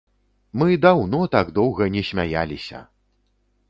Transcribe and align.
Мы 0.61 0.77
даўно 0.85 1.21
так 1.37 1.53
доўга 1.61 1.91
не 1.99 2.05
смяяліся! 2.11 2.87